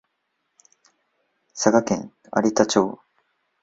[1.53, 2.99] 佐賀県有田町